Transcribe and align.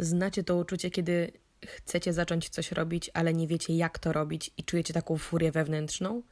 Znacie 0.00 0.44
to 0.44 0.56
uczucie, 0.56 0.90
kiedy 0.90 1.32
chcecie 1.66 2.12
zacząć 2.12 2.48
coś 2.48 2.72
robić, 2.72 3.10
ale 3.14 3.34
nie 3.34 3.46
wiecie 3.46 3.76
jak 3.76 3.98
to 3.98 4.12
robić 4.12 4.50
i 4.56 4.64
czujecie 4.64 4.94
taką 4.94 5.16
furię 5.18 5.52
wewnętrzną, 5.52 6.22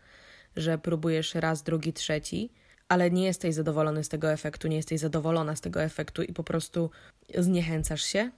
że 0.57 0.79
próbujesz 0.79 1.35
raz, 1.35 1.63
drugi, 1.63 1.93
trzeci, 1.93 2.53
ale 2.89 3.11
nie 3.11 3.25
jesteś 3.25 3.55
zadowolony 3.55 4.05
z 4.05 4.09
tego 4.09 4.33
efektu, 4.33 4.69
nie 4.69 4.77
jesteś 4.77 5.01
zadowolona 5.01 5.57
z 5.57 5.61
tego 5.61 5.83
efektu 5.83 6.23
i 6.23 6.33
po 6.33 6.45
prostu 6.45 6.91
zniechęcasz 7.35 8.05
się, 8.05 8.31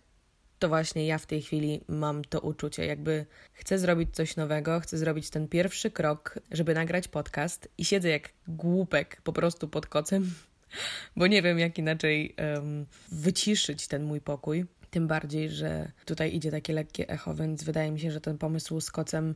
to 0.58 0.68
właśnie 0.68 1.06
ja 1.06 1.18
w 1.18 1.26
tej 1.26 1.42
chwili 1.42 1.80
mam 1.88 2.24
to 2.24 2.40
uczucie, 2.40 2.86
jakby 2.86 3.26
chcę 3.52 3.78
zrobić 3.78 4.14
coś 4.14 4.36
nowego, 4.36 4.80
chcę 4.80 4.98
zrobić 4.98 5.30
ten 5.30 5.48
pierwszy 5.48 5.90
krok, 5.90 6.38
żeby 6.50 6.74
nagrać 6.74 7.08
podcast 7.08 7.68
i 7.78 7.84
siedzę 7.84 8.08
jak 8.08 8.30
głupek 8.48 9.20
po 9.24 9.32
prostu 9.32 9.68
pod 9.68 9.86
kocem, 9.86 10.34
bo 11.16 11.26
nie 11.26 11.42
wiem 11.42 11.58
jak 11.58 11.78
inaczej 11.78 12.34
um, 12.54 12.86
wyciszyć 13.12 13.88
ten 13.88 14.04
mój 14.04 14.20
pokój. 14.20 14.66
Tym 14.90 15.08
bardziej, 15.08 15.50
że 15.50 15.92
tutaj 16.04 16.34
idzie 16.34 16.50
takie 16.50 16.72
lekkie 16.72 17.08
echo, 17.08 17.34
więc 17.34 17.64
wydaje 17.64 17.90
mi 17.90 18.00
się, 18.00 18.10
że 18.10 18.20
ten 18.20 18.38
pomysł 18.38 18.80
z 18.80 18.90
kocem 18.90 19.34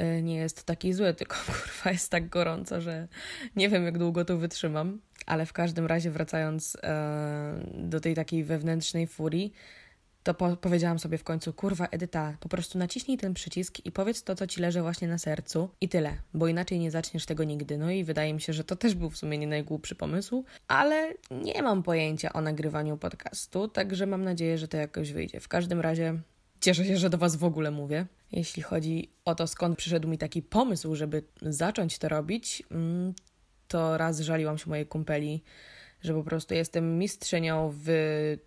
y, 0.00 0.22
nie 0.22 0.36
jest 0.36 0.64
taki 0.64 0.92
zły, 0.92 1.14
tylko 1.14 1.36
kurwa 1.46 1.90
jest 1.90 2.10
tak 2.10 2.28
gorąco, 2.28 2.80
że 2.80 3.08
nie 3.56 3.68
wiem 3.68 3.84
jak 3.84 3.98
długo 3.98 4.24
tu 4.24 4.38
wytrzymam. 4.38 5.00
Ale 5.26 5.46
w 5.46 5.52
każdym 5.52 5.86
razie 5.86 6.10
wracając 6.10 6.76
e, 6.82 7.66
do 7.74 8.00
tej 8.00 8.14
takiej 8.14 8.44
wewnętrznej 8.44 9.06
furii, 9.06 9.52
to 10.26 10.34
po 10.34 10.56
powiedziałam 10.56 10.98
sobie 10.98 11.18
w 11.18 11.24
końcu, 11.24 11.52
kurwa 11.52 11.86
Edyta, 11.86 12.36
po 12.40 12.48
prostu 12.48 12.78
naciśnij 12.78 13.18
ten 13.18 13.34
przycisk 13.34 13.86
i 13.86 13.92
powiedz 13.92 14.22
to, 14.22 14.34
co 14.34 14.46
ci 14.46 14.60
leży 14.60 14.82
właśnie 14.82 15.08
na 15.08 15.18
sercu 15.18 15.68
i 15.80 15.88
tyle, 15.88 16.16
bo 16.34 16.48
inaczej 16.48 16.78
nie 16.78 16.90
zaczniesz 16.90 17.26
tego 17.26 17.44
nigdy. 17.44 17.78
No 17.78 17.90
i 17.90 18.04
wydaje 18.04 18.34
mi 18.34 18.40
się, 18.40 18.52
że 18.52 18.64
to 18.64 18.76
też 18.76 18.94
był 18.94 19.10
w 19.10 19.16
sumie 19.16 19.38
nie 19.38 19.46
najgłupszy 19.46 19.94
pomysł, 19.94 20.44
ale 20.68 21.14
nie 21.30 21.62
mam 21.62 21.82
pojęcia 21.82 22.32
o 22.32 22.40
nagrywaniu 22.40 22.96
podcastu, 22.96 23.68
także 23.68 24.06
mam 24.06 24.24
nadzieję, 24.24 24.58
że 24.58 24.68
to 24.68 24.76
jakoś 24.76 25.12
wyjdzie. 25.12 25.40
W 25.40 25.48
każdym 25.48 25.80
razie 25.80 26.20
cieszę 26.60 26.84
się, 26.84 26.96
że 26.96 27.10
do 27.10 27.18
Was 27.18 27.36
w 27.36 27.44
ogóle 27.44 27.70
mówię. 27.70 28.06
Jeśli 28.32 28.62
chodzi 28.62 29.10
o 29.24 29.34
to, 29.34 29.46
skąd 29.46 29.78
przyszedł 29.78 30.08
mi 30.08 30.18
taki 30.18 30.42
pomysł, 30.42 30.94
żeby 30.94 31.22
zacząć 31.42 31.98
to 31.98 32.08
robić, 32.08 32.62
mm, 32.70 33.14
to 33.68 33.98
raz 33.98 34.20
żaliłam 34.20 34.58
się 34.58 34.70
mojej 34.70 34.86
kumpeli, 34.86 35.42
że 36.06 36.14
po 36.14 36.24
prostu 36.24 36.54
jestem 36.54 36.98
mistrzynią 36.98 37.72
w 37.84 37.88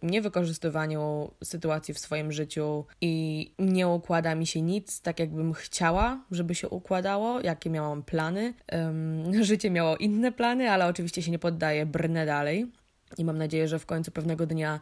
niewykorzystywaniu 0.03 1.31
sytuacji 1.43 1.93
w 1.93 1.99
swoim 1.99 2.31
życiu 2.31 2.85
i 3.01 3.53
nie 3.59 3.87
układa 3.87 4.35
mi 4.35 4.47
się 4.47 4.61
nic 4.61 5.01
tak, 5.01 5.19
jakbym 5.19 5.53
chciała, 5.53 6.25
żeby 6.31 6.55
się 6.55 6.69
układało, 6.69 7.41
jakie 7.41 7.69
miałam 7.69 8.03
plany. 8.03 8.53
Um, 8.71 9.43
życie 9.43 9.71
miało 9.71 9.97
inne 9.97 10.31
plany, 10.31 10.71
ale 10.71 10.87
oczywiście 10.87 11.21
się 11.21 11.31
nie 11.31 11.39
poddaję, 11.39 11.85
brnę 11.85 12.25
dalej. 12.25 12.71
I 13.17 13.25
mam 13.25 13.37
nadzieję, 13.37 13.67
że 13.67 13.79
w 13.79 13.85
końcu 13.85 14.11
pewnego 14.11 14.45
dnia 14.45 14.79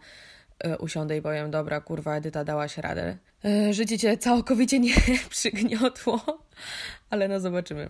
usiądę 0.79 1.17
i 1.17 1.21
powiem, 1.21 1.51
dobra, 1.51 1.81
kurwa, 1.81 2.15
Edyta, 2.15 2.43
dałaś 2.43 2.77
radę. 2.77 3.17
E, 3.45 3.73
życie 3.73 3.97
cię 3.97 4.17
całkowicie 4.17 4.79
nie 4.79 4.93
przygniotło, 5.29 6.43
ale 7.09 7.27
no 7.27 7.39
zobaczymy. 7.39 7.89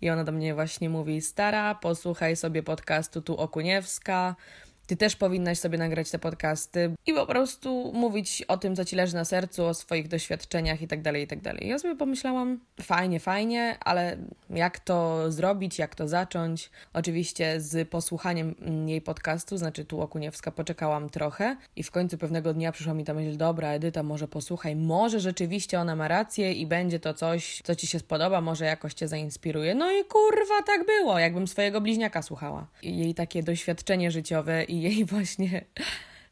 I 0.00 0.10
ona 0.10 0.24
do 0.24 0.32
mnie 0.32 0.54
właśnie 0.54 0.90
mówi: 0.90 1.20
Stara, 1.20 1.74
posłuchaj 1.74 2.36
sobie 2.36 2.62
podcastu 2.62 3.22
tu 3.22 3.36
Okuniewska. 3.36 4.36
Ty 4.90 4.96
też 4.96 5.16
powinnaś 5.16 5.58
sobie 5.58 5.78
nagrać 5.78 6.10
te 6.10 6.18
podcasty 6.18 6.94
i 7.06 7.12
po 7.12 7.26
prostu 7.26 7.92
mówić 7.94 8.42
o 8.42 8.56
tym, 8.56 8.76
co 8.76 8.84
ci 8.84 8.96
leży 8.96 9.14
na 9.14 9.24
sercu, 9.24 9.64
o 9.64 9.74
swoich 9.74 10.08
doświadczeniach 10.08 10.80
itd., 10.80 11.02
tak 11.02 11.16
itd. 11.20 11.52
Tak 11.52 11.62
ja 11.62 11.78
sobie 11.78 11.96
pomyślałam, 11.96 12.60
fajnie, 12.82 13.20
fajnie, 13.20 13.76
ale 13.80 14.16
jak 14.50 14.80
to 14.80 15.24
zrobić, 15.32 15.78
jak 15.78 15.94
to 15.94 16.08
zacząć? 16.08 16.70
Oczywiście 16.92 17.60
z 17.60 17.88
posłuchaniem 17.88 18.54
jej 18.86 19.00
podcastu, 19.00 19.56
znaczy 19.58 19.84
tu 19.84 20.00
Okuniewska, 20.00 20.50
poczekałam 20.50 21.10
trochę 21.10 21.56
i 21.76 21.82
w 21.82 21.90
końcu 21.90 22.18
pewnego 22.18 22.54
dnia 22.54 22.72
przyszła 22.72 22.94
mi 22.94 23.04
ta 23.04 23.14
myśl, 23.14 23.36
dobra, 23.36 23.68
Edyta, 23.68 24.02
może 24.02 24.28
posłuchaj, 24.28 24.76
może 24.76 25.20
rzeczywiście 25.20 25.80
ona 25.80 25.96
ma 25.96 26.08
rację 26.08 26.52
i 26.52 26.66
będzie 26.66 27.00
to 27.00 27.14
coś, 27.14 27.60
co 27.64 27.74
ci 27.74 27.86
się 27.86 27.98
spodoba, 27.98 28.40
może 28.40 28.64
jakoś 28.64 28.94
cię 28.94 29.08
zainspiruje. 29.08 29.74
No 29.74 29.92
i 29.92 30.04
kurwa, 30.04 30.62
tak 30.66 30.86
było, 30.86 31.18
jakbym 31.18 31.48
swojego 31.48 31.80
bliźniaka 31.80 32.22
słuchała. 32.22 32.66
Jej 32.82 33.14
takie 33.14 33.42
doświadczenie 33.42 34.10
życiowe 34.10 34.64
i 34.64 34.79
jej 34.80 35.04
właśnie 35.14 35.64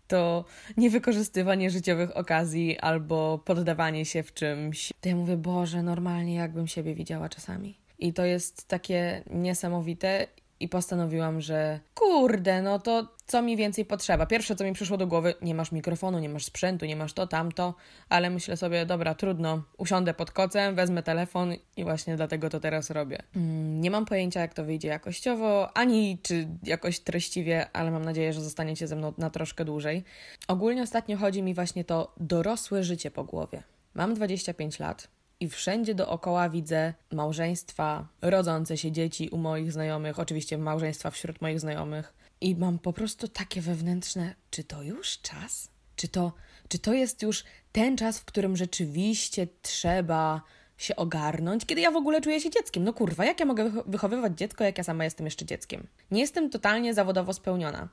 to 0.08 0.44
niewykorzystywanie 0.76 1.70
życiowych 1.70 2.16
okazji 2.16 2.78
albo 2.78 3.38
poddawanie 3.44 4.04
się 4.04 4.22
w 4.22 4.34
czymś. 4.34 4.92
To 5.00 5.08
ja 5.08 5.16
mówię, 5.16 5.36
Boże, 5.36 5.82
normalnie 5.82 6.34
jakbym 6.34 6.66
siebie 6.66 6.94
widziała 6.94 7.28
czasami. 7.28 7.78
I 7.98 8.12
to 8.12 8.24
jest 8.24 8.68
takie 8.68 9.22
niesamowite 9.30 10.26
i 10.60 10.68
postanowiłam, 10.68 11.40
że 11.40 11.80
kurde, 11.94 12.62
no 12.62 12.78
to 12.78 13.08
co 13.26 13.42
mi 13.42 13.56
więcej 13.56 13.84
potrzeba. 13.84 14.26
Pierwsze, 14.26 14.56
co 14.56 14.64
mi 14.64 14.72
przyszło 14.72 14.96
do 14.96 15.06
głowy, 15.06 15.34
nie 15.42 15.54
masz 15.54 15.72
mikrofonu, 15.72 16.18
nie 16.18 16.28
masz 16.28 16.44
sprzętu, 16.44 16.86
nie 16.86 16.96
masz 16.96 17.12
to, 17.12 17.26
tamto, 17.26 17.74
ale 18.08 18.30
myślę 18.30 18.56
sobie, 18.56 18.86
dobra, 18.86 19.14
trudno, 19.14 19.62
usiądę 19.76 20.14
pod 20.14 20.30
kocem, 20.30 20.74
wezmę 20.74 21.02
telefon 21.02 21.54
i 21.76 21.84
właśnie 21.84 22.16
dlatego 22.16 22.50
to 22.50 22.60
teraz 22.60 22.90
robię. 22.90 23.18
Mm, 23.36 23.80
nie 23.80 23.90
mam 23.90 24.04
pojęcia, 24.04 24.40
jak 24.40 24.54
to 24.54 24.64
wyjdzie 24.64 24.88
jakościowo, 24.88 25.76
ani 25.76 26.18
czy 26.22 26.48
jakoś 26.62 27.00
treściwie, 27.00 27.66
ale 27.72 27.90
mam 27.90 28.04
nadzieję, 28.04 28.32
że 28.32 28.40
zostaniecie 28.40 28.86
ze 28.86 28.96
mną 28.96 29.12
na 29.18 29.30
troszkę 29.30 29.64
dłużej. 29.64 30.04
Ogólnie 30.48 30.82
ostatnio 30.82 31.16
chodzi 31.16 31.42
mi 31.42 31.54
właśnie 31.54 31.84
to 31.84 32.12
dorosłe 32.16 32.84
życie 32.84 33.10
po 33.10 33.24
głowie. 33.24 33.62
Mam 33.94 34.14
25 34.14 34.78
lat, 34.78 35.08
i 35.40 35.48
wszędzie 35.48 35.94
dookoła 35.94 36.48
widzę 36.48 36.94
małżeństwa, 37.12 38.08
rodzące 38.22 38.76
się 38.76 38.92
dzieci 38.92 39.28
u 39.28 39.36
moich 39.36 39.72
znajomych, 39.72 40.18
oczywiście 40.18 40.58
małżeństwa 40.58 41.10
wśród 41.10 41.40
moich 41.40 41.60
znajomych. 41.60 42.14
I 42.40 42.56
mam 42.56 42.78
po 42.78 42.92
prostu 42.92 43.28
takie 43.28 43.60
wewnętrzne, 43.60 44.34
czy 44.50 44.64
to 44.64 44.82
już 44.82 45.18
czas? 45.18 45.68
Czy 45.96 46.08
to, 46.08 46.32
czy 46.68 46.78
to 46.78 46.92
jest 46.92 47.22
już 47.22 47.44
ten 47.72 47.96
czas, 47.96 48.18
w 48.18 48.24
którym 48.24 48.56
rzeczywiście 48.56 49.46
trzeba 49.62 50.42
się 50.78 50.96
ogarnąć, 50.96 51.66
kiedy 51.66 51.80
ja 51.80 51.90
w 51.90 51.96
ogóle 51.96 52.20
czuję 52.20 52.40
się 52.40 52.50
dzieckiem. 52.50 52.84
No 52.84 52.92
kurwa, 52.92 53.24
jak 53.24 53.40
ja 53.40 53.46
mogę 53.46 53.70
wychowywać 53.86 54.38
dziecko, 54.38 54.64
jak 54.64 54.78
ja 54.78 54.84
sama 54.84 55.04
jestem 55.04 55.26
jeszcze 55.26 55.44
dzieckiem? 55.44 55.86
Nie 56.10 56.20
jestem 56.20 56.50
totalnie 56.50 56.94
zawodowo 56.94 57.32
spełniona. 57.32 57.88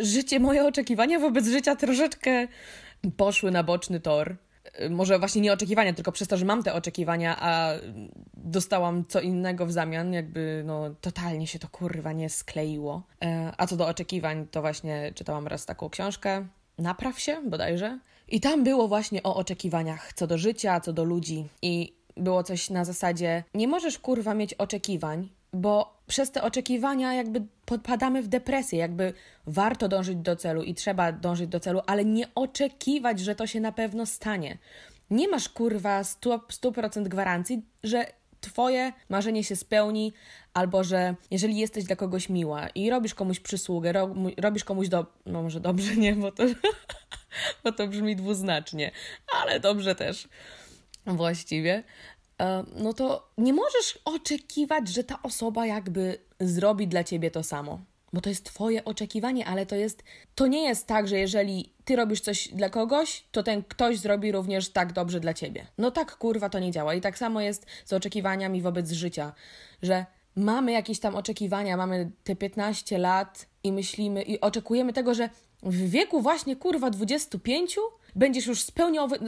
Życie, 0.00 0.40
moje 0.40 0.66
oczekiwania 0.66 1.18
wobec 1.18 1.46
życia 1.46 1.76
troszeczkę 1.76 2.48
poszły 3.16 3.50
na 3.50 3.62
boczny 3.62 4.00
tor. 4.00 4.36
Y, 4.80 4.90
może 4.90 5.18
właśnie 5.18 5.42
nie 5.42 5.52
oczekiwania, 5.52 5.92
tylko 5.92 6.12
przez 6.12 6.28
to, 6.28 6.36
że 6.36 6.44
mam 6.44 6.62
te 6.62 6.74
oczekiwania, 6.74 7.36
a 7.40 7.72
dostałam 8.34 9.04
co 9.08 9.20
innego 9.20 9.66
w 9.66 9.72
zamian, 9.72 10.12
jakby 10.12 10.62
no 10.66 10.94
totalnie 11.00 11.46
się 11.46 11.58
to 11.58 11.68
kurwa 11.68 12.12
nie 12.12 12.30
skleiło. 12.30 13.02
E, 13.24 13.52
a 13.58 13.66
co 13.66 13.76
do 13.76 13.86
oczekiwań, 13.86 14.46
to 14.50 14.60
właśnie 14.60 15.12
czytałam 15.14 15.46
raz 15.46 15.66
taką 15.66 15.90
książkę, 15.90 16.46
Napraw 16.80 17.20
się 17.20 17.42
bodajże. 17.46 17.98
I 18.28 18.40
tam 18.40 18.64
było 18.64 18.88
właśnie 18.88 19.22
o 19.22 19.36
oczekiwaniach 19.36 20.12
co 20.12 20.26
do 20.26 20.38
życia, 20.38 20.80
co 20.80 20.92
do 20.92 21.04
ludzi. 21.04 21.48
I 21.62 21.94
było 22.16 22.42
coś 22.42 22.70
na 22.70 22.84
zasadzie: 22.84 23.44
Nie 23.54 23.68
możesz 23.68 23.98
kurwa 23.98 24.34
mieć 24.34 24.54
oczekiwań, 24.54 25.28
bo 25.52 26.00
przez 26.06 26.30
te 26.30 26.42
oczekiwania 26.42 27.14
jakby 27.14 27.42
podpadamy 27.64 28.22
w 28.22 28.28
depresję, 28.28 28.78
jakby 28.78 29.12
warto 29.46 29.88
dążyć 29.88 30.18
do 30.18 30.36
celu 30.36 30.62
i 30.62 30.74
trzeba 30.74 31.12
dążyć 31.12 31.48
do 31.48 31.60
celu, 31.60 31.80
ale 31.86 32.04
nie 32.04 32.34
oczekiwać, 32.34 33.20
że 33.20 33.34
to 33.34 33.46
się 33.46 33.60
na 33.60 33.72
pewno 33.72 34.06
stanie. 34.06 34.58
Nie 35.10 35.28
masz 35.28 35.48
kurwa 35.48 36.02
100%, 36.02 36.38
100% 36.48 37.08
gwarancji, 37.08 37.62
że 37.82 38.06
Twoje 38.40 38.92
marzenie 39.08 39.44
się 39.44 39.56
spełni, 39.56 40.12
albo 40.54 40.84
że 40.84 41.14
jeżeli 41.30 41.56
jesteś 41.56 41.84
dla 41.84 41.96
kogoś 41.96 42.28
miła 42.28 42.68
i 42.68 42.90
robisz 42.90 43.14
komuś 43.14 43.40
przysługę, 43.40 43.92
ro, 43.92 44.14
robisz 44.36 44.64
komuś 44.64 44.88
do. 44.88 45.06
No 45.26 45.42
może 45.42 45.60
dobrze 45.60 45.96
nie, 45.96 46.14
bo 46.14 46.32
to, 46.32 46.42
bo 47.64 47.72
to 47.72 47.88
brzmi 47.88 48.16
dwuznacznie, 48.16 48.90
ale 49.42 49.60
dobrze 49.60 49.94
też 49.94 50.28
właściwie. 51.06 51.82
E, 52.40 52.64
no 52.76 52.92
to 52.92 53.28
nie 53.38 53.52
możesz 53.52 53.98
oczekiwać, 54.04 54.88
że 54.88 55.04
ta 55.04 55.22
osoba 55.22 55.66
jakby 55.66 56.18
zrobi 56.40 56.88
dla 56.88 57.04
ciebie 57.04 57.30
to 57.30 57.42
samo. 57.42 57.80
Bo 58.12 58.20
to 58.20 58.28
jest 58.28 58.44
twoje 58.44 58.84
oczekiwanie, 58.84 59.46
ale 59.46 59.66
to 59.66 59.76
jest 59.76 60.02
to 60.34 60.46
nie 60.46 60.64
jest 60.64 60.86
tak, 60.86 61.08
że 61.08 61.18
jeżeli 61.18 61.72
ty 61.84 61.96
robisz 61.96 62.20
coś 62.20 62.48
dla 62.48 62.68
kogoś, 62.68 63.24
to 63.32 63.42
ten 63.42 63.62
ktoś 63.62 63.98
zrobi 63.98 64.32
również 64.32 64.68
tak 64.68 64.92
dobrze 64.92 65.20
dla 65.20 65.34
ciebie. 65.34 65.66
No 65.78 65.90
tak 65.90 66.16
kurwa 66.16 66.48
to 66.48 66.58
nie 66.58 66.70
działa. 66.70 66.94
I 66.94 67.00
tak 67.00 67.18
samo 67.18 67.40
jest 67.40 67.66
z 67.84 67.92
oczekiwaniami 67.92 68.62
wobec 68.62 68.90
życia, 68.90 69.32
że 69.82 70.06
mamy 70.36 70.72
jakieś 70.72 71.00
tam 71.00 71.16
oczekiwania, 71.16 71.76
mamy 71.76 72.10
te 72.24 72.36
15 72.36 72.98
lat 72.98 73.46
i 73.64 73.72
myślimy 73.72 74.22
i 74.22 74.40
oczekujemy 74.40 74.92
tego, 74.92 75.14
że 75.14 75.30
w 75.62 75.90
wieku 75.90 76.20
właśnie 76.20 76.56
kurwa 76.56 76.90
25 76.90 77.78
będziesz 78.16 78.46
już 78.46 78.62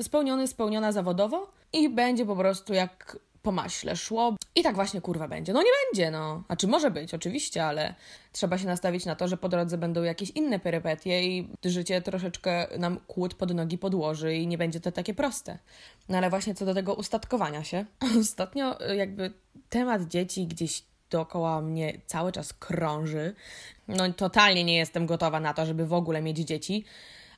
spełniony, 0.02 0.46
spełniona 0.48 0.92
zawodowo 0.92 1.50
i 1.72 1.88
będzie 1.88 2.26
po 2.26 2.36
prostu 2.36 2.74
jak 2.74 3.16
po 3.42 3.52
maśle 3.52 3.96
szło. 3.96 4.36
I 4.54 4.62
tak 4.62 4.74
właśnie 4.74 5.00
kurwa 5.00 5.28
będzie. 5.28 5.52
No 5.52 5.62
nie 5.62 5.70
będzie, 5.86 6.10
no. 6.10 6.42
A 6.48 6.56
czy 6.56 6.68
może 6.68 6.90
być, 6.90 7.14
oczywiście, 7.14 7.64
ale 7.64 7.94
trzeba 8.32 8.58
się 8.58 8.66
nastawić 8.66 9.06
na 9.06 9.16
to, 9.16 9.28
że 9.28 9.36
po 9.36 9.48
drodze 9.48 9.78
będą 9.78 10.02
jakieś 10.02 10.30
inne 10.30 10.58
perypetie 10.58 11.22
i 11.22 11.48
życie 11.64 12.02
troszeczkę 12.02 12.66
nam 12.78 13.00
kłód 13.06 13.34
pod 13.34 13.54
nogi 13.54 13.78
podłoży 13.78 14.34
i 14.34 14.46
nie 14.46 14.58
będzie 14.58 14.80
to 14.80 14.92
takie 14.92 15.14
proste. 15.14 15.58
No 16.08 16.18
ale 16.18 16.30
właśnie 16.30 16.54
co 16.54 16.66
do 16.66 16.74
tego 16.74 16.94
ustatkowania 16.94 17.64
się. 17.64 17.84
Ostatnio 18.20 18.78
jakby 18.94 19.32
temat 19.68 20.08
dzieci 20.08 20.46
gdzieś 20.46 20.82
dookoła 21.10 21.60
mnie 21.60 22.00
cały 22.06 22.32
czas 22.32 22.52
krąży. 22.52 23.34
No 23.88 24.12
totalnie 24.12 24.64
nie 24.64 24.76
jestem 24.76 25.06
gotowa 25.06 25.40
na 25.40 25.54
to, 25.54 25.66
żeby 25.66 25.86
w 25.86 25.92
ogóle 25.92 26.22
mieć 26.22 26.38
dzieci 26.38 26.84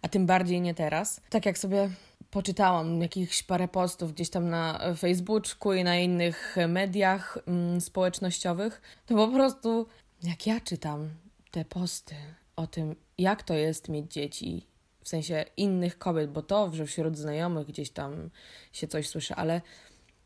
a 0.04 0.08
tym 0.08 0.26
bardziej 0.26 0.60
nie 0.60 0.74
teraz. 0.74 1.20
Tak 1.30 1.46
jak 1.46 1.58
sobie 1.58 1.90
poczytałam 2.30 3.02
jakichś 3.02 3.42
parę 3.42 3.68
postów 3.68 4.12
gdzieś 4.12 4.30
tam 4.30 4.50
na 4.50 4.80
Facebooku 4.98 5.72
i 5.72 5.84
na 5.84 5.96
innych 5.96 6.56
mediach 6.68 7.38
mm, 7.46 7.80
społecznościowych, 7.80 8.82
to 9.06 9.14
po 9.14 9.28
prostu 9.28 9.86
jak 10.22 10.46
ja 10.46 10.60
czytam 10.60 11.10
te 11.50 11.64
posty 11.64 12.14
o 12.56 12.66
tym, 12.66 12.96
jak 13.18 13.42
to 13.42 13.54
jest 13.54 13.88
mieć 13.88 14.12
dzieci, 14.12 14.66
w 15.00 15.08
sensie 15.08 15.44
innych 15.56 15.98
kobiet, 15.98 16.30
bo 16.30 16.42
to, 16.42 16.72
że 16.72 16.86
wśród 16.86 17.16
znajomych 17.16 17.66
gdzieś 17.66 17.90
tam 17.90 18.30
się 18.72 18.88
coś 18.88 19.08
słyszy, 19.08 19.34
ale 19.34 19.60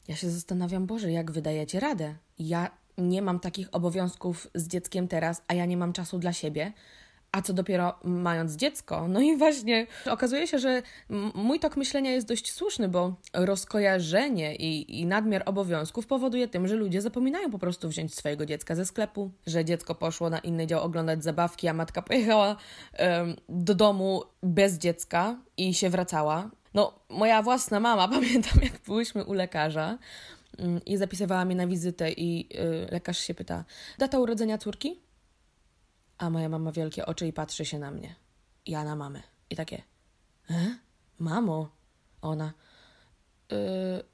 ja 0.09 0.17
się 0.17 0.31
zastanawiam, 0.31 0.87
Boże, 0.87 1.13
jak 1.13 1.31
wydajecie 1.31 1.81
radę? 1.81 2.15
Ja 2.39 2.71
nie 2.99 3.23
mam 3.23 3.41
takich 3.41 3.69
obowiązków 3.73 4.47
z 4.55 4.69
dzieckiem 4.69 5.09
teraz, 5.09 5.43
a 5.49 5.55
ja 5.55 5.67
nie 5.67 5.77
mam 5.77 5.93
czasu 5.93 6.19
dla 6.19 6.33
siebie, 6.33 6.73
a 7.33 7.43
co 7.43 7.53
dopiero 7.53 7.95
mając 8.05 8.57
dziecko? 8.57 9.09
No 9.09 9.21
i 9.21 9.37
właśnie 9.37 9.87
okazuje 10.07 10.47
się, 10.47 10.59
że 10.59 10.83
mój 11.35 11.61
tok 11.61 11.77
myślenia 11.77 12.11
jest 12.11 12.27
dość 12.27 12.53
słuszny, 12.53 12.89
bo 12.89 13.15
rozkojarzenie 13.35 14.57
i, 14.57 15.01
i 15.01 15.07
nadmiar 15.07 15.43
obowiązków 15.47 16.07
powoduje 16.07 16.49
tym, 16.49 16.69
że 16.69 16.75
ludzie 16.75 17.03
zapominają 17.03 17.51
po 17.51 17.59
prostu 17.59 17.89
wziąć 17.89 18.15
swojego 18.15 18.47
dziecka 18.47 18.75
ze 18.75 18.87
sklepu, 18.87 19.31
że 19.47 19.65
dziecko 19.65 19.95
poszło 19.95 20.31
na 20.31 20.39
inny 20.39 20.67
dział 20.67 20.83
oglądać 20.83 21.25
zabawki, 21.25 21.69
a 21.69 21.73
matka 21.73 22.03
pojechała 22.03 22.57
um, 22.99 23.37
do 23.49 23.75
domu 23.75 24.23
bez 24.43 24.79
dziecka 24.79 25.37
i 25.57 25.75
się 25.75 25.91
wracała. 25.91 26.51
No, 26.75 26.99
moja 27.09 27.43
własna 27.43 27.81
mama, 27.81 28.09
pamiętam 28.19 28.59
jak 28.63 28.73
byłyśmy 28.87 29.25
u 29.25 29.33
lekarza 29.33 29.99
um, 30.59 30.85
i 30.85 30.97
zapisywała 30.97 31.45
mnie 31.45 31.57
na 31.57 31.67
wizytę 31.67 32.13
i 32.13 32.49
y, 32.59 32.93
lekarz 32.93 33.19
się 33.19 33.35
pyta, 33.35 33.65
data 33.99 34.19
urodzenia 34.19 34.59
córki? 34.59 35.08
A 36.19 36.31
moja 36.31 36.49
mama 36.49 36.73
wielkie 36.73 37.07
oczy 37.07 37.27
i 37.27 37.33
patrzy 37.33 37.65
się 37.65 37.79
na 37.79 37.91
mnie. 37.91 38.15
Ja 38.67 38.85
na 38.85 38.97
mamę. 38.97 39.23
I 39.51 39.57
takie, 39.57 39.83
e? 40.51 40.79
Mamo? 41.19 41.71
Ona, 42.23 42.53
yy, 43.51 44.05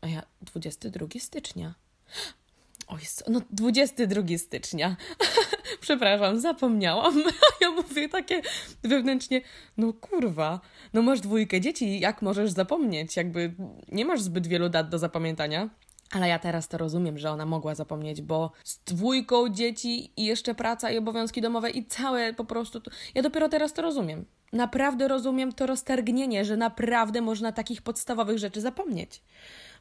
a 0.00 0.06
ja 0.06 0.22
22 0.42 1.06
stycznia. 1.18 1.74
O 2.86 2.98
jest, 2.98 3.24
no 3.28 3.40
22 3.50 4.22
stycznia. 4.38 4.96
Przepraszam, 5.80 6.40
zapomniałam. 6.40 7.24
ja 7.60 7.70
mówię 7.70 8.08
takie 8.08 8.42
wewnętrznie, 8.82 9.40
no 9.76 9.92
kurwa, 9.92 10.60
no 10.92 11.02
masz 11.02 11.20
dwójkę 11.20 11.60
dzieci, 11.60 12.00
jak 12.00 12.22
możesz 12.22 12.50
zapomnieć? 12.50 13.16
Jakby 13.16 13.54
nie 13.88 14.04
masz 14.04 14.20
zbyt 14.20 14.46
wielu 14.46 14.68
dat 14.68 14.88
do 14.88 14.98
zapamiętania. 14.98 15.68
Ale 16.12 16.28
ja 16.28 16.38
teraz 16.38 16.68
to 16.68 16.78
rozumiem, 16.78 17.18
że 17.18 17.30
ona 17.30 17.46
mogła 17.46 17.74
zapomnieć, 17.74 18.22
bo 18.22 18.52
z 18.64 18.78
dwójką 18.78 19.48
dzieci 19.48 20.12
i 20.16 20.24
jeszcze 20.24 20.54
praca 20.54 20.90
i 20.90 20.98
obowiązki 20.98 21.40
domowe 21.40 21.70
i 21.70 21.86
całe 21.86 22.34
po 22.34 22.44
prostu. 22.44 22.80
To... 22.80 22.90
Ja 23.14 23.22
dopiero 23.22 23.48
teraz 23.48 23.72
to 23.72 23.82
rozumiem. 23.82 24.24
Naprawdę 24.52 25.08
rozumiem 25.08 25.52
to 25.52 25.66
roztargnienie, 25.66 26.44
że 26.44 26.56
naprawdę 26.56 27.20
można 27.20 27.52
takich 27.52 27.82
podstawowych 27.82 28.38
rzeczy 28.38 28.60
zapomnieć. 28.60 29.22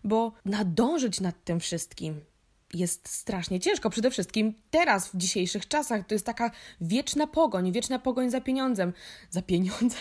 Bo 0.04 0.34
nadążyć 0.46 1.22
nad 1.22 1.44
tym 1.44 1.60
wszystkim 1.60 2.22
jest 2.74 3.10
strasznie 3.10 3.60
ciężko. 3.60 3.90
Przede 3.90 4.12
wszystkim 4.12 4.54
teraz, 4.70 5.10
w 5.10 5.18
dzisiejszych 5.18 5.68
czasach, 5.68 6.08
to 6.08 6.16
jest 6.16 6.26
taka 6.26 6.52
wieczna 6.82 7.28
pogoń, 7.28 7.72
wieczna 7.72 8.00
pogoń 8.00 8.30
za 8.30 8.42
pieniądzem. 8.42 8.94
Za 9.30 9.42
pieniądze. 9.42 9.98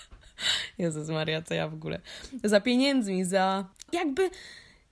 Jezus 0.78 1.08
Maria, 1.08 1.42
co 1.42 1.54
ja 1.54 1.68
w 1.68 1.74
ogóle. 1.74 2.00
Za 2.44 2.60
pieniędzmi, 2.60 3.24
za 3.24 3.64
jakby 3.92 4.30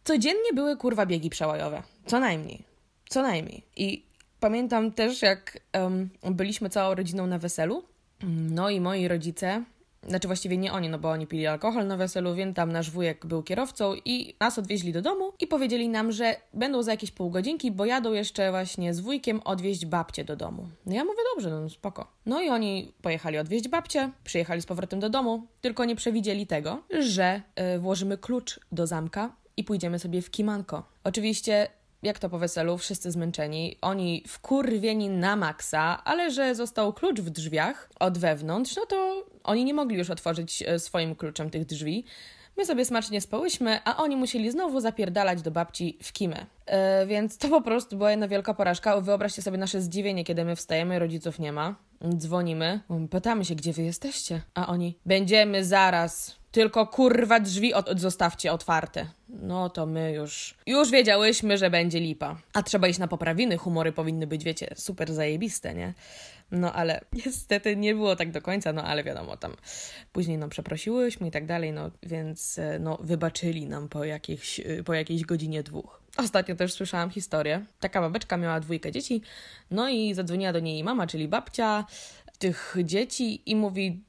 codziennie 0.06 0.52
były 0.54 0.76
kurwa 0.76 1.06
biegi 1.06 1.30
przełajowe. 1.30 1.82
Co 2.06 2.20
najmniej. 2.20 2.62
Co 3.08 3.22
najmniej. 3.22 3.62
I 3.76 4.04
pamiętam 4.40 4.92
też, 4.92 5.22
jak 5.22 5.58
um, 5.74 6.10
byliśmy 6.30 6.70
całą 6.70 6.94
rodziną 6.94 7.26
na 7.26 7.38
weselu. 7.38 7.84
No 8.50 8.70
i 8.70 8.80
moi 8.80 9.08
rodzice, 9.08 9.64
znaczy 10.08 10.28
właściwie 10.28 10.56
nie 10.56 10.72
oni, 10.72 10.88
no 10.88 10.98
bo 10.98 11.10
oni 11.10 11.26
pili 11.26 11.46
alkohol 11.46 11.86
na 11.86 11.96
weselu, 11.96 12.34
więc 12.34 12.56
tam 12.56 12.72
nasz 12.72 12.90
wujek 12.90 13.26
był 13.26 13.42
kierowcą 13.42 13.94
i 14.04 14.34
nas 14.40 14.58
odwieźli 14.58 14.92
do 14.92 15.02
domu 15.02 15.32
i 15.40 15.46
powiedzieli 15.46 15.88
nam, 15.88 16.12
że 16.12 16.36
będą 16.54 16.82
za 16.82 16.90
jakieś 16.90 17.10
pół 17.10 17.30
godzinki, 17.30 17.70
bo 17.70 17.84
jadą 17.84 18.12
jeszcze 18.12 18.50
właśnie 18.50 18.94
z 18.94 19.00
wujkiem 19.00 19.40
odwieźć 19.44 19.86
babcię 19.86 20.24
do 20.24 20.36
domu. 20.36 20.68
No 20.86 20.94
ja 20.94 21.04
mówię, 21.04 21.20
dobrze, 21.34 21.50
no 21.50 21.70
spoko. 21.70 22.06
No 22.26 22.42
i 22.42 22.48
oni 22.48 22.92
pojechali 23.02 23.38
odwieźć 23.38 23.68
babcię, 23.68 24.10
przyjechali 24.24 24.62
z 24.62 24.66
powrotem 24.66 25.00
do 25.00 25.10
domu, 25.10 25.46
tylko 25.60 25.84
nie 25.84 25.96
przewidzieli 25.96 26.46
tego, 26.46 26.82
że 27.00 27.42
y, 27.76 27.78
włożymy 27.78 28.18
klucz 28.18 28.60
do 28.72 28.86
zamka 28.86 29.32
i 29.56 29.64
pójdziemy 29.64 29.98
sobie 29.98 30.22
w 30.22 30.30
kimanko. 30.30 30.82
Oczywiście 31.04 31.68
jak 32.02 32.18
to 32.18 32.28
po 32.28 32.38
weselu, 32.38 32.78
wszyscy 32.78 33.10
zmęczeni, 33.10 33.76
oni 33.80 34.24
wkurwieni 34.28 35.08
na 35.08 35.36
maksa, 35.36 36.04
ale 36.04 36.30
że 36.30 36.54
został 36.54 36.92
klucz 36.92 37.20
w 37.20 37.30
drzwiach 37.30 37.88
od 38.00 38.18
wewnątrz, 38.18 38.76
no 38.76 38.86
to 38.86 39.26
oni 39.44 39.64
nie 39.64 39.74
mogli 39.74 39.98
już 39.98 40.10
otworzyć 40.10 40.62
e, 40.62 40.78
swoim 40.78 41.14
kluczem 41.14 41.50
tych 41.50 41.66
drzwi. 41.66 42.04
My 42.56 42.66
sobie 42.66 42.84
smacznie 42.84 43.20
spałyśmy, 43.20 43.80
a 43.84 43.96
oni 43.96 44.16
musieli 44.16 44.50
znowu 44.50 44.80
zapierdalać 44.80 45.42
do 45.42 45.50
babci 45.50 45.98
w 46.02 46.12
kimę. 46.12 46.46
Yy, 47.00 47.06
więc 47.06 47.38
to 47.38 47.48
po 47.48 47.60
prostu 47.60 47.96
była 47.96 48.10
jedna 48.10 48.28
wielka 48.28 48.54
porażka. 48.54 49.00
Wyobraźcie 49.00 49.42
sobie 49.42 49.58
nasze 49.58 49.82
zdziwienie, 49.82 50.24
kiedy 50.24 50.44
my 50.44 50.56
wstajemy, 50.56 50.98
rodziców 50.98 51.38
nie 51.38 51.52
ma. 51.52 51.74
Dzwonimy, 52.16 52.80
pytamy 53.10 53.44
się, 53.44 53.54
gdzie 53.54 53.72
wy 53.72 53.82
jesteście. 53.82 54.42
A 54.54 54.66
oni, 54.66 54.98
będziemy 55.06 55.64
zaraz. 55.64 56.36
Tylko 56.56 56.86
kurwa 56.86 57.40
drzwi 57.40 57.74
od, 57.74 58.00
zostawcie 58.00 58.52
otwarte. 58.52 59.06
No 59.28 59.70
to 59.70 59.86
my 59.86 60.12
już, 60.12 60.54
już 60.66 60.90
wiedziałyśmy, 60.90 61.58
że 61.58 61.70
będzie 61.70 62.00
lipa. 62.00 62.36
A 62.52 62.62
trzeba 62.62 62.88
iść 62.88 62.98
na 62.98 63.08
poprawiny, 63.08 63.56
humory 63.56 63.92
powinny 63.92 64.26
być, 64.26 64.44
wiecie, 64.44 64.68
super 64.76 65.12
zajebiste, 65.12 65.74
nie? 65.74 65.94
No 66.50 66.72
ale 66.72 67.00
niestety 67.26 67.76
nie 67.76 67.94
było 67.94 68.16
tak 68.16 68.30
do 68.30 68.42
końca, 68.42 68.72
no 68.72 68.84
ale 68.84 69.04
wiadomo, 69.04 69.36
tam 69.36 69.56
później 70.12 70.38
no 70.38 70.48
przeprosiłyśmy 70.48 71.28
i 71.28 71.30
tak 71.30 71.46
dalej, 71.46 71.72
no 71.72 71.90
więc 72.02 72.58
e, 72.58 72.78
no 72.78 72.98
wybaczyli 73.00 73.66
nam 73.66 73.88
po, 73.88 74.04
jakichś, 74.04 74.60
e, 74.60 74.82
po 74.84 74.94
jakiejś 74.94 75.24
godzinie, 75.24 75.62
dwóch. 75.62 76.02
Ostatnio 76.16 76.54
też 76.54 76.72
słyszałam 76.72 77.10
historię. 77.10 77.66
Taka 77.80 78.00
babeczka 78.00 78.36
miała 78.36 78.60
dwójkę 78.60 78.92
dzieci, 78.92 79.22
no 79.70 79.88
i 79.88 80.14
zadzwoniła 80.14 80.52
do 80.52 80.60
niej 80.60 80.84
mama, 80.84 81.06
czyli 81.06 81.28
babcia 81.28 81.84
tych 82.38 82.76
dzieci 82.84 83.50
i 83.50 83.56
mówi 83.56 84.04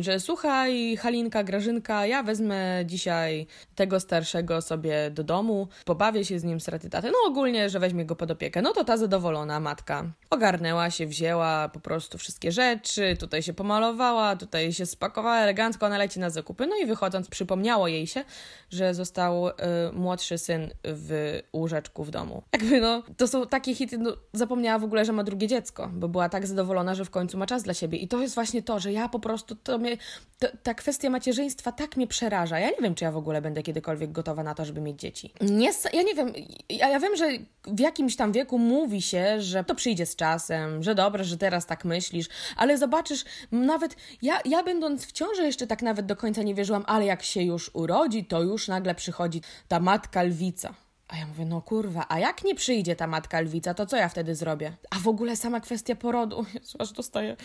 że 0.00 0.20
słuchaj, 0.20 0.96
Halinka, 0.96 1.44
Grażynka, 1.44 2.06
ja 2.06 2.22
wezmę 2.22 2.82
dzisiaj 2.86 3.46
tego 3.74 4.00
starszego 4.00 4.62
sobie 4.62 5.10
do 5.10 5.24
domu, 5.24 5.68
pobawię 5.84 6.24
się 6.24 6.38
z 6.38 6.44
nim 6.44 6.60
z 6.60 6.64
taty. 6.90 7.10
No 7.10 7.18
ogólnie, 7.26 7.70
że 7.70 7.80
weźmie 7.80 8.04
go 8.04 8.16
pod 8.16 8.30
opiekę. 8.30 8.62
No 8.62 8.72
to 8.72 8.84
ta 8.84 8.96
zadowolona 8.96 9.60
matka 9.60 10.04
ogarnęła 10.30 10.90
się, 10.90 11.06
wzięła 11.06 11.68
po 11.68 11.80
prostu 11.80 12.18
wszystkie 12.18 12.52
rzeczy, 12.52 13.16
tutaj 13.20 13.42
się 13.42 13.54
pomalowała, 13.54 14.36
tutaj 14.36 14.72
się 14.72 14.86
spakowała 14.86 15.38
elegancko, 15.38 15.86
ona 15.86 15.98
leci 15.98 16.20
na 16.20 16.30
zakupy. 16.30 16.66
No 16.66 16.76
i 16.82 16.86
wychodząc 16.86 17.28
przypomniało 17.28 17.88
jej 17.88 18.06
się, 18.06 18.24
że 18.70 18.94
został 18.94 19.48
y, 19.48 19.52
młodszy 19.92 20.38
syn 20.38 20.70
w 20.84 21.40
łóżeczku 21.52 22.04
w 22.04 22.10
domu. 22.10 22.42
Jakby 22.52 22.80
no, 22.80 23.02
to 23.16 23.28
są 23.28 23.46
takie 23.46 23.74
hity, 23.74 23.98
no, 23.98 24.12
zapomniała 24.32 24.78
w 24.78 24.84
ogóle, 24.84 25.04
że 25.04 25.12
ma 25.12 25.24
drugie 25.24 25.46
dziecko, 25.46 25.90
bo 25.92 26.08
była 26.08 26.28
tak 26.28 26.46
zadowolona, 26.46 26.94
że 26.94 27.04
w 27.04 27.10
końcu 27.10 27.38
ma 27.38 27.46
czas 27.46 27.62
dla 27.62 27.74
siebie. 27.74 27.98
I 27.98 28.08
to 28.08 28.20
jest 28.20 28.34
właśnie 28.34 28.62
to, 28.62 28.78
że 28.78 28.92
ja 28.92 29.08
po 29.08 29.20
prostu 29.20 29.47
prostu 29.48 29.72
to 29.72 29.78
mnie, 29.78 29.96
to, 30.38 30.48
ta 30.62 30.74
kwestia 30.74 31.10
macierzyństwa 31.10 31.72
tak 31.72 31.96
mnie 31.96 32.06
przeraża. 32.06 32.58
Ja 32.58 32.70
nie 32.70 32.76
wiem, 32.82 32.94
czy 32.94 33.04
ja 33.04 33.12
w 33.12 33.16
ogóle 33.16 33.42
będę 33.42 33.62
kiedykolwiek 33.62 34.12
gotowa 34.12 34.42
na 34.42 34.54
to, 34.54 34.64
żeby 34.64 34.80
mieć 34.80 35.00
dzieci. 35.00 35.32
Nie, 35.40 35.70
ja 35.92 36.02
nie 36.02 36.14
wiem, 36.14 36.32
ja, 36.68 36.88
ja 36.88 37.00
wiem, 37.00 37.16
że 37.16 37.28
w 37.66 37.80
jakimś 37.80 38.16
tam 38.16 38.32
wieku 38.32 38.58
mówi 38.58 39.02
się, 39.02 39.40
że 39.40 39.64
to 39.64 39.74
przyjdzie 39.74 40.06
z 40.06 40.16
czasem, 40.16 40.82
że 40.82 40.94
dobrze, 40.94 41.24
że 41.24 41.36
teraz 41.36 41.66
tak 41.66 41.84
myślisz, 41.84 42.28
ale 42.56 42.78
zobaczysz, 42.78 43.24
nawet 43.52 43.96
ja, 44.22 44.40
ja 44.44 44.62
będąc 44.62 45.06
w 45.06 45.12
ciąży 45.12 45.42
jeszcze 45.42 45.66
tak 45.66 45.82
nawet 45.82 46.06
do 46.06 46.16
końca 46.16 46.42
nie 46.42 46.54
wierzyłam, 46.54 46.84
ale 46.86 47.04
jak 47.04 47.22
się 47.22 47.42
już 47.42 47.70
urodzi, 47.74 48.24
to 48.24 48.42
już 48.42 48.68
nagle 48.68 48.94
przychodzi 48.94 49.42
ta 49.68 49.80
matka 49.80 50.22
lwica. 50.22 50.74
A 51.08 51.16
ja 51.16 51.26
mówię, 51.26 51.44
no 51.44 51.62
kurwa, 51.62 52.06
a 52.08 52.18
jak 52.18 52.44
nie 52.44 52.54
przyjdzie 52.54 52.96
ta 52.96 53.06
matka 53.06 53.40
lwica, 53.40 53.74
to 53.74 53.86
co 53.86 53.96
ja 53.96 54.08
wtedy 54.08 54.34
zrobię? 54.34 54.72
A 54.90 54.98
w 54.98 55.08
ogóle 55.08 55.36
sama 55.36 55.60
kwestia 55.60 55.94
porodu, 55.94 56.46
Jezu, 56.54 56.78
aż 56.80 56.92
dostaję, 56.92 57.36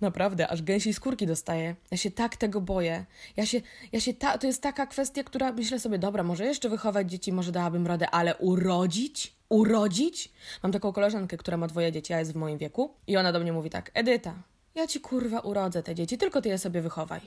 naprawdę, 0.00 0.48
aż 0.48 0.62
gęsiej 0.62 0.94
skórki 0.94 1.26
dostaję. 1.26 1.76
Ja 1.90 1.96
się 1.96 2.10
tak 2.10 2.36
tego 2.36 2.60
boję. 2.60 3.04
Ja 3.36 3.46
się, 3.46 3.60
ja 3.92 4.00
się 4.00 4.14
ta, 4.14 4.38
to 4.38 4.46
jest 4.46 4.62
taka 4.62 4.86
kwestia, 4.86 5.24
która 5.24 5.52
myślę 5.52 5.80
sobie, 5.80 5.98
dobra, 5.98 6.22
może 6.22 6.44
jeszcze 6.44 6.68
wychować 6.68 7.10
dzieci, 7.10 7.32
może 7.32 7.52
dałabym 7.52 7.86
radę, 7.86 8.10
ale 8.10 8.36
urodzić? 8.36 9.34
Urodzić? 9.48 10.32
Mam 10.62 10.72
taką 10.72 10.92
koleżankę, 10.92 11.36
która 11.36 11.56
ma 11.56 11.66
dwoje 11.66 11.92
dzieci, 11.92 12.12
a 12.12 12.18
jest 12.18 12.32
w 12.32 12.36
moim 12.36 12.58
wieku 12.58 12.94
i 13.06 13.16
ona 13.16 13.32
do 13.32 13.40
mnie 13.40 13.52
mówi 13.52 13.70
tak, 13.70 13.90
Edyta, 13.94 14.34
ja 14.74 14.86
ci 14.86 15.00
kurwa 15.00 15.40
urodzę 15.40 15.82
te 15.82 15.94
dzieci, 15.94 16.18
tylko 16.18 16.42
ty 16.42 16.48
je 16.48 16.58
sobie 16.58 16.82
wychowaj. 16.82 17.20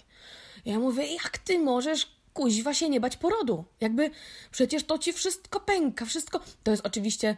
Ja 0.65 0.79
mówię, 0.79 1.13
jak 1.13 1.37
ty 1.37 1.59
możesz 1.59 2.20
kuźwa 2.33 2.73
się 2.73 2.89
nie 2.89 2.99
bać 2.99 3.17
porodu. 3.17 3.65
Jakby 3.81 4.11
przecież 4.51 4.83
to 4.83 4.97
ci 4.97 5.13
wszystko 5.13 5.59
pęka, 5.59 6.05
wszystko. 6.05 6.39
To 6.63 6.71
jest 6.71 6.85
oczywiście 6.85 7.37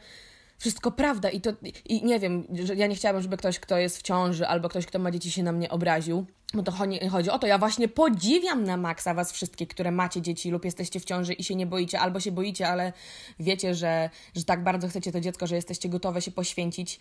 wszystko 0.58 0.92
prawda 0.92 1.30
i 1.30 1.42
to 1.42 1.54
i 1.86 2.06
nie 2.06 2.20
wiem, 2.20 2.48
że 2.54 2.76
ja 2.76 2.88
nie 2.88 2.96
chciałabym, 2.96 3.22
żeby 3.22 3.38
ktoś, 3.38 3.60
kto 3.60 3.78
jest 3.78 3.98
w 3.98 4.02
ciąży 4.02 4.48
albo 4.48 4.70
ktoś, 4.70 4.86
kto 4.86 5.00
ma 5.00 5.12
dzieci 5.12 5.32
się 5.32 5.44
na 5.44 5.52
mnie 5.52 5.70
obraził. 5.70 6.26
Bo 6.54 6.64
to 6.64 6.72
chodzi, 6.72 7.00
chodzi 7.08 7.30
o 7.30 7.40
to, 7.40 7.48
ja 7.48 7.58
właśnie 7.58 7.88
podziwiam 7.88 8.64
na 8.64 8.78
maksa 8.78 9.14
was 9.14 9.32
wszystkich, 9.32 9.68
które 9.68 9.92
macie 9.92 10.22
dzieci 10.22 10.52
lub 10.52 10.66
jesteście 10.66 11.00
w 11.00 11.06
ciąży 11.06 11.34
i 11.34 11.44
się 11.44 11.56
nie 11.56 11.66
boicie, 11.66 12.00
albo 12.00 12.20
się 12.20 12.32
boicie, 12.32 12.68
ale 12.68 12.94
wiecie, 13.40 13.76
że, 13.76 14.10
że 14.36 14.44
tak 14.44 14.64
bardzo 14.64 14.88
chcecie 14.88 15.12
to 15.12 15.20
dziecko, 15.20 15.48
że 15.48 15.56
jesteście 15.56 15.90
gotowe 15.90 16.22
się 16.22 16.32
poświęcić, 16.32 17.00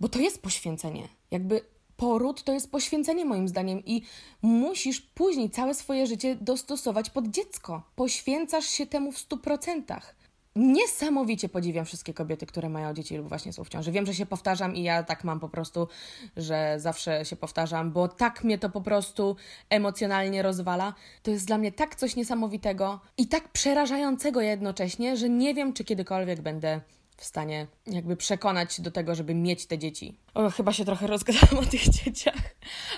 bo 0.00 0.08
to 0.08 0.18
jest 0.18 0.42
poświęcenie. 0.42 1.08
Jakby 1.30 1.60
poród 2.00 2.44
to 2.44 2.52
jest 2.52 2.70
poświęcenie 2.70 3.24
moim 3.24 3.48
zdaniem 3.48 3.82
i 3.86 4.02
musisz 4.42 5.00
później 5.00 5.50
całe 5.50 5.74
swoje 5.74 6.06
życie 6.06 6.36
dostosować 6.40 7.10
pod 7.10 7.28
dziecko. 7.28 7.82
Poświęcasz 7.96 8.64
się 8.66 8.86
temu 8.86 9.12
w 9.12 9.18
stu 9.18 9.36
procentach. 9.38 10.14
Niesamowicie 10.56 11.48
podziwiam 11.48 11.84
wszystkie 11.84 12.14
kobiety, 12.14 12.46
które 12.46 12.68
mają 12.68 12.94
dzieci 12.94 13.16
lub 13.16 13.28
właśnie 13.28 13.52
są 13.52 13.64
w 13.64 13.68
ciąży. 13.68 13.92
Wiem, 13.92 14.06
że 14.06 14.14
się 14.14 14.26
powtarzam 14.26 14.74
i 14.74 14.82
ja 14.82 15.02
tak 15.02 15.24
mam 15.24 15.40
po 15.40 15.48
prostu, 15.48 15.88
że 16.36 16.74
zawsze 16.78 17.24
się 17.24 17.36
powtarzam, 17.36 17.92
bo 17.92 18.08
tak 18.08 18.44
mnie 18.44 18.58
to 18.58 18.70
po 18.70 18.80
prostu 18.80 19.36
emocjonalnie 19.70 20.42
rozwala. 20.42 20.94
To 21.22 21.30
jest 21.30 21.46
dla 21.46 21.58
mnie 21.58 21.72
tak 21.72 21.94
coś 21.94 22.16
niesamowitego 22.16 23.00
i 23.18 23.26
tak 23.26 23.48
przerażającego 23.48 24.40
jednocześnie, 24.40 25.16
że 25.16 25.28
nie 25.28 25.54
wiem, 25.54 25.72
czy 25.72 25.84
kiedykolwiek 25.84 26.40
będę 26.40 26.80
w 27.20 27.24
stanie 27.24 27.66
jakby 27.86 28.16
przekonać 28.16 28.74
się 28.74 28.82
do 28.82 28.90
tego, 28.90 29.14
żeby 29.14 29.34
mieć 29.34 29.66
te 29.66 29.78
dzieci. 29.78 30.16
O, 30.34 30.50
chyba 30.50 30.72
się 30.72 30.84
trochę 30.84 31.06
rozgadałam 31.16 31.58
o 31.58 31.70
tych 31.70 31.88
dzieciach. 31.88 32.54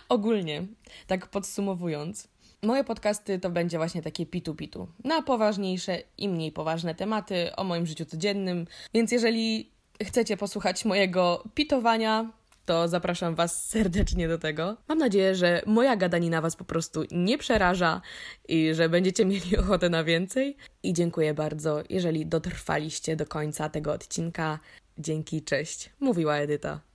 Ogólnie, 0.09 0.67
tak 1.07 1.27
podsumowując. 1.27 2.29
Moje 2.63 2.85
podcasty 2.85 3.39
to 3.39 3.51
będzie 3.51 3.79
właśnie 3.79 4.03
takie 4.03 4.27
pitu-pitu. 4.27 4.87
Na 5.05 5.23
poważniejsze 5.23 6.03
i 6.19 6.29
mniej 6.29 6.53
poważne 6.53 6.95
tematy 6.95 7.57
o 7.57 7.65
moim 7.65 7.87
życiu 7.87 8.05
codziennym. 8.05 8.67
Więc 8.95 9.13
jeżeli 9.13 9.71
chcecie 10.03 10.37
posłuchać 10.37 10.85
mojego 10.85 11.45
pitowania, 11.55 12.31
to 12.65 12.89
zapraszam 12.89 13.35
Was 13.35 13.69
serdecznie 13.69 14.29
do 14.29 14.39
tego. 14.39 14.77
Mam 14.89 14.99
nadzieję, 14.99 15.35
że 15.35 15.63
moja 15.67 15.97
gadanina 15.97 16.41
Was 16.41 16.57
po 16.57 16.65
prostu 16.65 17.05
nie 17.11 17.39
przeraża 17.39 18.01
i 18.49 18.75
że 18.75 18.89
będziecie 18.89 19.25
mieli 19.25 19.57
ochotę 19.63 19.89
na 19.89 20.05
więcej. 20.05 20.57
I 20.83 20.93
dziękuję 20.93 21.35
bardzo, 21.35 21.83
jeżeli 21.91 22.27
dotrwaliście 22.27 23.17
do 23.17 23.27
końca 23.27 23.69
tego 23.69 23.93
odcinka. 23.93 24.59
Dzięki, 24.99 25.43
cześć. 25.43 25.91
Mówiła 26.01 26.37
Edyta. 26.37 26.92